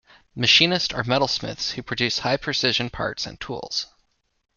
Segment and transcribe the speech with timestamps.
[0.33, 3.85] Machinists are metalsmiths who produce high-precision parts and tools.